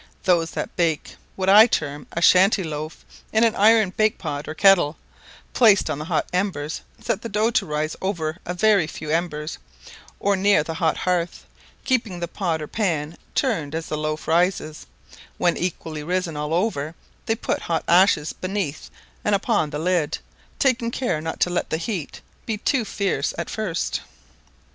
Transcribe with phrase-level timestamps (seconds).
[0.23, 4.55] Those that bake what I term a shanty loaf, in an iron bake pot, or
[4.55, 4.97] kettle,
[5.53, 9.59] placed on the hot embers, set the dough to rise over a very few embers,
[10.19, 11.45] or near the hot hearth,
[11.85, 14.87] keeping the pot or pan turned as the loaf rises;
[15.37, 16.95] when equally risen all over
[17.27, 18.89] they put hot ashes beneath
[19.23, 20.17] and upon the lid,
[20.57, 24.01] taking care not to let the heat be too fierce at first.